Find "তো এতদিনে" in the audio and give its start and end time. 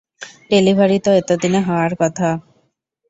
1.05-1.59